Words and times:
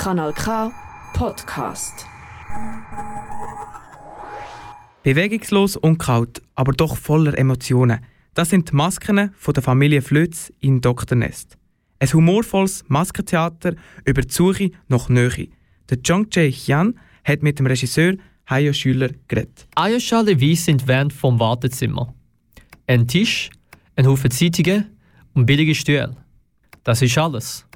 Kanal 0.00 0.32
K 0.32 0.72
Podcast. 1.12 2.06
Bewegungslos 5.02 5.76
und 5.76 5.98
kalt, 5.98 6.40
aber 6.54 6.72
doch 6.72 6.96
voller 6.96 7.36
Emotionen. 7.36 8.00
Das 8.32 8.48
sind 8.48 8.70
die 8.70 8.76
Masken 8.76 9.30
von 9.36 9.52
der 9.52 9.62
Familie 9.62 10.00
Flötz 10.00 10.50
in 10.58 10.80
Dr. 10.80 11.18
Nest. 11.18 11.58
Ein 11.98 12.10
humorvolles 12.14 12.82
Maskentheater 12.88 13.74
über 14.06 14.22
die 14.22 14.32
Suche 14.32 14.70
nach 14.88 15.10
Nähe. 15.10 15.48
Der 15.90 15.98
Jong 16.02 16.28
Jae 16.32 16.50
Hyun 16.50 16.98
hat 17.22 17.42
mit 17.42 17.58
dem 17.58 17.66
Regisseur 17.66 18.14
Hayo 18.48 18.72
Schüler 18.72 19.10
geredet. 19.28 19.68
Eierschale 19.76 20.40
Weiss 20.40 20.64
sind 20.64 20.88
während 20.88 21.12
vom 21.12 21.38
Wartezimmer. 21.38 22.14
Ein 22.86 23.06
Tisch, 23.06 23.50
ein 23.96 24.06
Haufen 24.06 24.30
Zeitungen 24.30 24.96
und 25.34 25.44
billige 25.44 25.74
Stühle. 25.74 26.16
Das 26.84 27.02
ist 27.02 27.18
alles. 27.18 27.66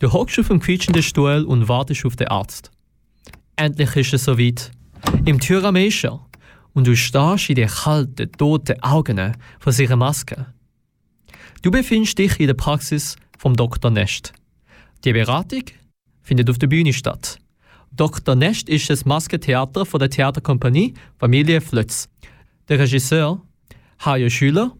Du 0.00 0.10
hockst 0.10 0.38
auf 0.38 0.48
dem 0.48 0.60
quietschenden 0.60 1.02
Stuhl 1.02 1.44
und 1.44 1.68
wartest 1.68 2.06
auf 2.06 2.16
den 2.16 2.28
Arzt. 2.28 2.70
Endlich 3.56 3.94
ist 3.96 4.14
es 4.14 4.24
soweit. 4.24 4.72
Im 5.26 5.38
Türrameischer. 5.38 6.26
Und 6.72 6.86
du 6.86 6.96
stehst 6.96 7.50
in 7.50 7.56
den 7.56 7.68
kalten, 7.68 8.32
toten 8.32 8.82
Augen 8.82 9.36
von 9.58 9.72
seiner 9.74 9.96
Maske. 9.96 10.54
Du 11.60 11.70
befindest 11.70 12.18
dich 12.18 12.40
in 12.40 12.46
der 12.46 12.54
Praxis 12.54 13.16
vom 13.36 13.54
Dr. 13.54 13.90
Nest. 13.90 14.32
Die 15.04 15.12
Beratung 15.12 15.64
findet 16.22 16.48
auf 16.48 16.56
der 16.56 16.68
Bühne 16.68 16.94
statt. 16.94 17.38
Dr. 17.92 18.34
Nest 18.34 18.70
ist 18.70 18.88
das 18.88 19.04
Maskentheater 19.04 19.84
von 19.84 20.00
der 20.00 20.08
Theaterkompanie 20.08 20.94
Familie 21.18 21.60
Flötz. 21.60 22.08
Der 22.68 22.78
Regisseur, 22.78 23.42
Hajo 24.02 24.30
Schüler, 24.30 24.74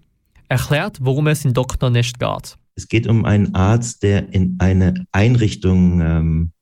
erklärt, 0.49 0.97
worum 1.03 1.27
es 1.27 1.45
in 1.45 1.53
Dr. 1.53 1.91
Nest 1.91 2.19
geht. 2.19 2.57
Es 2.81 2.89
geht 2.89 3.07
um 3.07 3.27
einen 3.27 3.55
Arzt, 3.55 4.03
der 4.03 4.33
in 4.33 4.57
eine 4.59 5.07
Einrichtung, 5.13 6.01
ähm, 6.01 6.53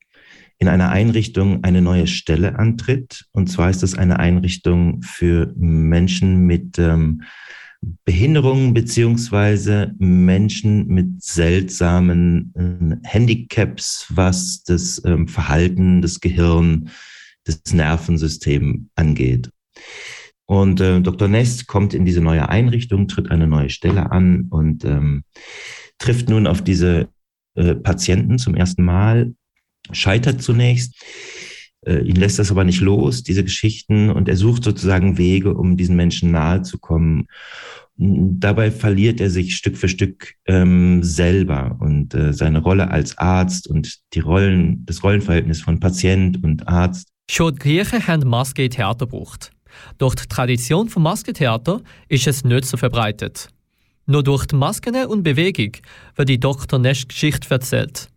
in 0.58 0.66
einer 0.66 0.88
Einrichtung 0.88 1.62
eine 1.62 1.80
neue 1.80 2.08
Stelle 2.08 2.58
antritt. 2.58 3.26
Und 3.30 3.46
zwar 3.46 3.70
ist 3.70 3.84
es 3.84 3.96
eine 3.96 4.18
Einrichtung 4.18 5.00
für 5.02 5.54
Menschen 5.56 6.40
mit 6.40 6.76
ähm, 6.76 7.22
Behinderungen 8.04 8.74
beziehungsweise 8.74 9.94
Menschen 9.98 10.88
mit 10.88 11.22
seltsamen 11.22 12.52
äh, 13.04 13.08
Handicaps, 13.08 14.06
was 14.08 14.64
das 14.64 15.00
ähm, 15.04 15.28
Verhalten, 15.28 16.02
das 16.02 16.18
Gehirn, 16.18 16.90
das 17.44 17.60
Nervensystem 17.72 18.90
angeht. 18.96 19.50
Und 20.46 20.80
äh, 20.80 21.00
Dr. 21.00 21.28
Nest 21.28 21.68
kommt 21.68 21.94
in 21.94 22.04
diese 22.04 22.22
neue 22.22 22.48
Einrichtung, 22.48 23.06
tritt 23.06 23.30
eine 23.30 23.46
neue 23.46 23.70
Stelle 23.70 24.10
an 24.10 24.48
und 24.50 24.84
ähm, 24.84 25.22
trifft 25.98 26.28
nun 26.28 26.46
auf 26.46 26.62
diese 26.62 27.08
äh, 27.54 27.74
Patienten 27.74 28.38
zum 28.38 28.54
ersten 28.54 28.84
Mal, 28.84 29.34
scheitert 29.92 30.42
zunächst. 30.42 30.94
Äh, 31.86 32.00
ihn 32.00 32.16
lässt 32.16 32.38
das 32.38 32.50
aber 32.50 32.64
nicht 32.64 32.80
los, 32.80 33.22
diese 33.22 33.44
Geschichten, 33.44 34.10
und 34.10 34.28
er 34.28 34.36
sucht 34.36 34.64
sozusagen 34.64 35.18
Wege, 35.18 35.54
um 35.54 35.76
diesen 35.76 35.96
Menschen 35.96 36.30
nahe 36.30 36.62
zu 36.62 36.78
kommen. 36.78 37.26
Dabei 37.96 38.70
verliert 38.70 39.20
er 39.20 39.28
sich 39.28 39.56
Stück 39.56 39.76
für 39.76 39.88
Stück 39.88 40.34
ähm, 40.46 41.02
selber 41.02 41.76
und 41.80 42.14
äh, 42.14 42.32
seine 42.32 42.60
Rolle 42.60 42.90
als 42.90 43.18
Arzt 43.18 43.66
und 43.66 43.98
die 44.14 44.20
Rollen, 44.20 44.86
das 44.86 45.02
Rollenverhältnis 45.02 45.60
von 45.60 45.80
Patient 45.80 46.42
und 46.44 46.68
Arzt. 46.68 47.08
Schon 47.30 47.54
die 47.54 47.58
Griechen 47.58 48.06
haben 48.06 48.28
Maske 48.28 48.64
in 48.64 48.70
Theater 48.70 49.06
gebraucht. 49.06 49.50
Durch 49.98 50.14
die 50.14 50.26
Tradition 50.28 50.88
vom 50.88 51.02
Maskentheater 51.02 51.82
ist 52.08 52.26
es 52.26 52.44
nicht 52.44 52.64
so 52.66 52.76
verbreitet. 52.76 53.48
Nur 54.10 54.22
durch 54.22 54.46
die 54.46 54.56
Masken 54.56 54.96
und 55.04 55.22
Bewegung 55.22 55.72
wird 56.16 56.30
die 56.30 56.40
Dr. 56.40 56.78
Nest 56.78 57.10
Geschichte 57.10 57.50
erzählt. 57.50 58.08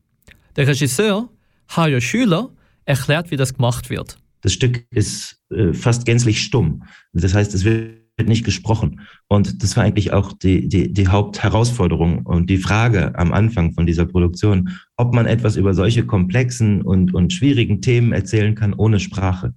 Der 0.56 0.66
Regisseur, 0.66 1.28
Hajo 1.76 2.00
Schüler, 2.00 2.50
erklärt, 2.86 3.30
wie 3.30 3.36
das 3.36 3.54
gemacht 3.54 3.90
wird. 3.90 4.18
Das 4.40 4.54
Stück 4.54 4.86
ist 4.90 5.42
äh, 5.50 5.74
fast 5.74 6.06
gänzlich 6.06 6.42
stumm. 6.44 6.84
Das 7.12 7.34
heißt, 7.34 7.54
es 7.54 7.66
wird 7.66 8.00
nicht 8.26 8.46
gesprochen. 8.46 9.02
Und 9.28 9.64
das 9.64 9.76
war 9.76 9.84
eigentlich 9.84 10.14
auch 10.14 10.32
die, 10.32 10.70
die, 10.70 10.94
die 10.94 11.08
Hauptherausforderung 11.10 12.26
und 12.26 12.50
die 12.50 12.58
Frage 12.58 13.14
am 13.20 13.34
Anfang 13.34 13.74
von 13.74 13.86
dieser 13.86 14.06
Produktion, 14.06 14.70
ob 14.96 15.14
man 15.14 15.26
etwas 15.26 15.58
über 15.58 15.74
solche 15.74 16.06
komplexen 16.06 16.84
und, 16.84 17.14
und 17.14 17.34
schwierigen 17.34 17.82
Themen 17.82 18.14
erzählen 18.14 18.56
kann 18.56 18.74
ohne 18.74 19.02
Sprache. 19.02 19.56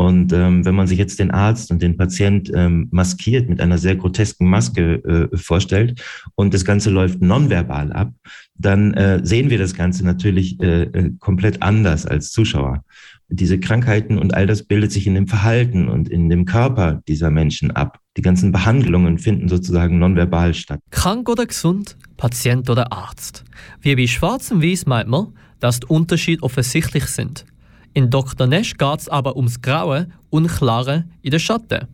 Und 0.00 0.32
ähm, 0.32 0.64
wenn 0.64 0.74
man 0.74 0.86
sich 0.86 0.96
jetzt 0.96 1.18
den 1.18 1.30
Arzt 1.30 1.70
und 1.70 1.82
den 1.82 1.98
Patient 1.98 2.50
ähm, 2.54 2.88
maskiert 2.90 3.50
mit 3.50 3.60
einer 3.60 3.76
sehr 3.76 3.96
grotesken 3.96 4.48
Maske 4.48 4.94
äh, 5.04 5.36
vorstellt 5.36 6.02
und 6.36 6.54
das 6.54 6.64
Ganze 6.64 6.88
läuft 6.88 7.20
nonverbal 7.20 7.92
ab, 7.92 8.10
dann 8.54 8.94
äh, 8.94 9.20
sehen 9.22 9.50
wir 9.50 9.58
das 9.58 9.74
Ganze 9.74 10.06
natürlich 10.06 10.58
äh, 10.62 10.84
äh, 10.84 11.10
komplett 11.18 11.60
anders 11.62 12.06
als 12.06 12.32
Zuschauer. 12.32 12.82
Diese 13.28 13.60
Krankheiten 13.60 14.16
und 14.16 14.32
all 14.32 14.46
das 14.46 14.62
bildet 14.62 14.90
sich 14.90 15.06
in 15.06 15.16
dem 15.16 15.26
Verhalten 15.26 15.86
und 15.90 16.08
in 16.08 16.30
dem 16.30 16.46
Körper 16.46 17.02
dieser 17.06 17.30
Menschen 17.30 17.70
ab. 17.70 17.98
Die 18.16 18.22
ganzen 18.22 18.52
Behandlungen 18.52 19.18
finden 19.18 19.50
sozusagen 19.50 19.98
nonverbal 19.98 20.54
statt. 20.54 20.80
Krank 20.92 21.28
oder 21.28 21.44
gesund, 21.44 21.98
Patient 22.16 22.70
oder 22.70 22.90
Arzt. 22.90 23.44
Wie 23.82 23.94
bei 23.96 24.06
Schwarz 24.06 24.50
und 24.50 24.62
Weiß 24.62 24.86
meint 24.86 25.10
man, 25.10 25.34
dass 25.58 25.80
die 25.80 25.88
Unterschiede 25.88 26.42
offensichtlich 26.42 27.04
sind. 27.04 27.44
In 27.92 28.10
Dr. 28.10 28.46
Nesch 28.46 28.76
geht 28.76 29.00
es 29.00 29.08
aber 29.08 29.36
ums 29.36 29.60
Graue, 29.60 30.08
Unklare 30.30 31.04
in 31.22 31.32
den 31.32 31.40
Schatten. 31.40 31.88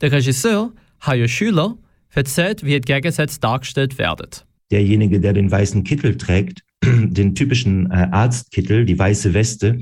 Der 0.00 0.12
Regisseur, 0.12 0.72
Hajo 1.00 1.28
Schüler, 1.28 1.76
erzählt, 2.10 2.64
wie 2.64 2.80
die 2.80 2.80
Gegensätze 2.80 3.38
dargestellt 3.40 3.98
werden. 3.98 4.28
Derjenige, 4.70 5.20
der 5.20 5.32
den 5.32 5.50
weißen 5.50 5.84
Kittel 5.84 6.16
trägt, 6.16 6.62
den 6.84 7.34
typischen 7.34 7.90
äh, 7.90 8.08
Arztkittel, 8.10 8.84
die 8.84 8.98
weiße 8.98 9.34
Weste 9.34 9.78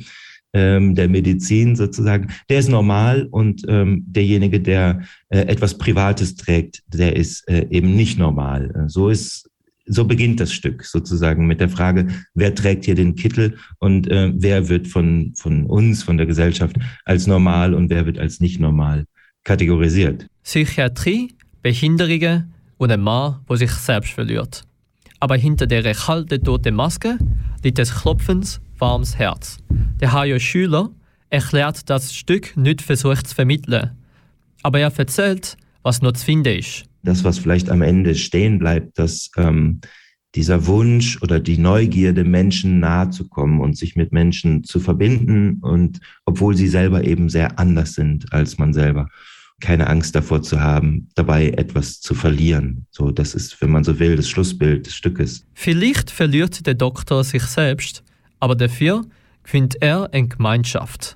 ähm, 0.52 0.94
der 0.94 1.08
Medizin 1.08 1.76
sozusagen, 1.76 2.28
der 2.48 2.58
ist 2.58 2.68
normal 2.68 3.26
und 3.30 3.62
ähm, 3.68 4.04
derjenige, 4.06 4.60
der 4.60 5.02
äh, 5.30 5.40
etwas 5.40 5.78
Privates 5.78 6.36
trägt, 6.36 6.82
der 6.86 7.16
ist 7.16 7.48
äh, 7.48 7.66
eben 7.70 7.96
nicht 7.96 8.18
normal. 8.18 8.84
So 8.88 9.08
ist 9.08 9.48
so 9.86 10.04
beginnt 10.04 10.40
das 10.40 10.52
Stück 10.52 10.84
sozusagen 10.84 11.46
mit 11.46 11.60
der 11.60 11.68
Frage, 11.68 12.08
wer 12.34 12.54
trägt 12.54 12.84
hier 12.84 12.94
den 12.94 13.14
Kittel 13.14 13.58
und 13.78 14.10
äh, 14.10 14.32
wer 14.34 14.68
wird 14.68 14.88
von, 14.88 15.32
von 15.36 15.66
uns, 15.66 16.02
von 16.02 16.16
der 16.16 16.26
Gesellschaft 16.26 16.76
als 17.04 17.26
normal 17.26 17.74
und 17.74 17.90
wer 17.90 18.06
wird 18.06 18.18
als 18.18 18.40
nicht 18.40 18.60
normal 18.60 19.04
kategorisiert. 19.44 20.26
Psychiatrie, 20.42 21.34
Behinderungen 21.62 22.52
und 22.78 22.90
ein 22.90 23.00
Mann, 23.00 23.40
der 23.48 23.56
sich 23.56 23.70
selbst 23.70 24.12
verliert. 24.12 24.62
Aber 25.20 25.36
hinter 25.36 25.66
der 25.66 25.94
kalten, 25.94 26.42
toten 26.42 26.74
Maske 26.74 27.18
liegt 27.62 27.78
ein 27.78 27.86
klopfendes, 27.86 28.60
warmes 28.78 29.16
Herz. 29.18 29.58
Der 30.00 30.12
Hajo 30.12 30.38
Schüler 30.38 30.90
erklärt 31.30 31.88
das 31.88 32.14
Stück 32.14 32.56
nicht 32.56 32.82
versucht 32.82 33.26
zu 33.28 33.34
vermitteln. 33.34 33.90
Aber 34.62 34.80
er 34.80 34.92
erzählt, 34.96 35.56
was 35.84 36.02
noch 36.02 36.12
zu 36.12 36.24
finden 36.24 36.58
ist 36.58 36.86
das, 37.04 37.22
was 37.22 37.38
vielleicht 37.38 37.70
am 37.70 37.82
Ende 37.82 38.14
stehen 38.14 38.58
bleibt, 38.58 38.98
dass 38.98 39.30
ähm, 39.36 39.80
dieser 40.34 40.66
Wunsch 40.66 41.22
oder 41.22 41.38
die 41.38 41.58
Neugierde, 41.58 42.24
Menschen 42.24 42.80
nahe 42.80 43.10
zu 43.10 43.28
kommen 43.28 43.60
und 43.60 43.76
sich 43.76 43.94
mit 43.94 44.12
Menschen 44.12 44.64
zu 44.64 44.80
verbinden 44.80 45.60
und 45.60 46.00
obwohl 46.24 46.56
sie 46.56 46.66
selber 46.66 47.04
eben 47.04 47.28
sehr 47.28 47.58
anders 47.58 47.92
sind 47.92 48.32
als 48.32 48.58
man 48.58 48.72
selber, 48.72 49.08
keine 49.60 49.86
Angst 49.86 50.16
davor 50.16 50.42
zu 50.42 50.60
haben, 50.60 51.08
dabei 51.14 51.50
etwas 51.50 52.00
zu 52.00 52.14
verlieren. 52.14 52.86
So, 52.90 53.12
das 53.12 53.36
ist, 53.36 53.60
wenn 53.60 53.70
man 53.70 53.84
so 53.84 54.00
will, 54.00 54.16
das 54.16 54.28
Schlussbild 54.28 54.86
des 54.86 54.94
Stückes. 54.94 55.46
Vielleicht 55.54 56.10
verliert 56.10 56.66
der 56.66 56.74
Doktor 56.74 57.22
sich 57.22 57.44
selbst, 57.44 58.02
aber 58.40 58.56
dafür 58.56 59.04
findet 59.44 59.80
er 59.80 60.12
eine 60.12 60.26
Gemeinschaft. 60.26 61.14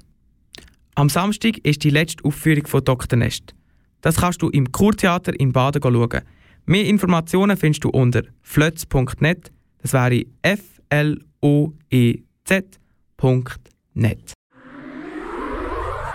Am 0.95 1.09
Samstag 1.09 1.59
ist 1.59 1.83
die 1.83 1.91
letzte 1.91 2.25
Aufführung 2.25 2.67
von 2.67 2.85
Dr. 2.85 3.19
Nest. 3.19 3.55
Das 4.01 4.17
kannst 4.17 4.43
du 4.43 4.49
im 4.51 4.71
Kurtheater 4.73 5.39
in 5.39 5.53
Baden 5.53 5.83
schauen. 5.83 6.23
Mehr 6.67 6.85
Informationen 6.85 7.57
findest 7.57 7.85
du 7.85 7.91
unter 7.91 8.23
flötz.net. 8.43 9.51
Das 9.83 9.93
wäre 9.93 10.25
f-l-o-e-z.net. 10.43 11.13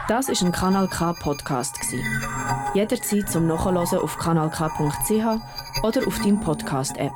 Das 0.09 0.27
ist 0.27 0.43
ein 0.43 0.51
Kanal 0.51 0.87
K 0.89 1.13
Podcast 1.13 1.79
Jederzeit 2.73 3.29
zum 3.29 3.47
Nachhören 3.47 3.77
auf 3.77 4.17
kanalk.ch 4.17 5.83
oder 5.83 6.07
auf 6.07 6.19
deinem 6.19 6.41
Podcast 6.41 6.97
App. 6.97 7.13